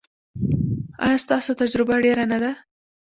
ایا 1.05 1.17
ستاسو 1.25 1.51
تجربه 1.61 1.95
ډیره 2.05 2.23
نه 2.31 2.37
ده؟ 2.43 2.51